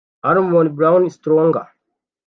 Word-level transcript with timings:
Almon 0.29 0.73
Brown 0.75 1.05
Strowger 1.13 1.67